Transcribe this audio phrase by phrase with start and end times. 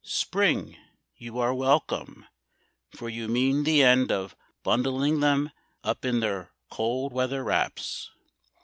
[0.03, 0.75] Spring,
[1.15, 2.25] you are welcome,
[2.89, 5.51] for you mean the end of Bundling them
[5.83, 8.09] up in their cold weather wraps.